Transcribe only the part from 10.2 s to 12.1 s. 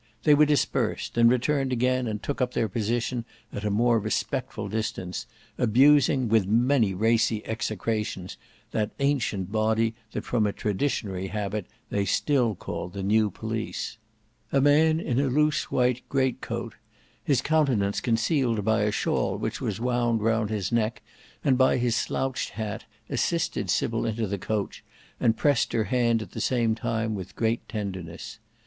from a traditionary habit they